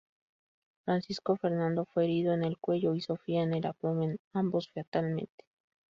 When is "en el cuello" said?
2.33-2.95